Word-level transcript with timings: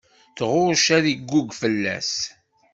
Tɣucc 0.37 0.85
ad 0.97 1.05
iggug 1.13 1.49
fell-as. 1.61 2.13